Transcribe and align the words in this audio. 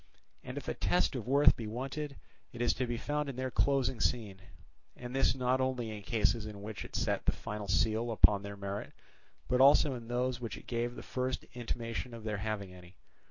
And 0.43 0.57
if 0.57 0.67
a 0.67 0.73
test 0.73 1.13
of 1.15 1.27
worth 1.27 1.55
be 1.55 1.67
wanted, 1.67 2.15
it 2.51 2.59
is 2.59 2.73
to 2.73 2.87
be 2.87 2.97
found 2.97 3.29
in 3.29 3.35
their 3.35 3.51
closing 3.51 4.01
scene, 4.01 4.41
and 4.95 5.15
this 5.15 5.35
not 5.35 5.61
only 5.61 5.95
in 5.95 6.01
cases 6.01 6.47
in 6.47 6.63
which 6.63 6.83
it 6.83 6.95
set 6.95 7.27
the 7.27 7.31
final 7.31 7.67
seal 7.67 8.09
upon 8.09 8.41
their 8.41 8.57
merit, 8.57 8.93
but 9.47 9.61
also 9.61 9.93
in 9.93 10.07
those 10.07 10.37
in 10.37 10.41
which 10.41 10.57
it 10.57 10.65
gave 10.65 10.95
the 10.95 11.03
first 11.03 11.45
intimation 11.53 12.15
of 12.15 12.23
their 12.23 12.37
having 12.37 12.73
any. 12.73 12.95